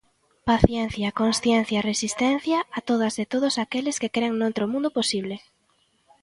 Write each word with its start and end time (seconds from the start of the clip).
Paciencia, 0.49 1.15
consciencia 1.21 1.77
e 1.79 1.85
resistencia 1.91 2.57
a 2.77 2.79
todas 2.89 3.13
e 3.23 3.25
todos 3.33 3.53
aqueles 3.63 3.99
que 4.01 4.13
cren 4.15 4.31
noutro 4.35 4.65
mundo 4.71 4.89
posible. 4.97 5.35